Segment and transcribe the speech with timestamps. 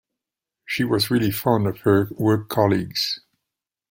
[0.65, 3.19] She was really fond of her work colleagues.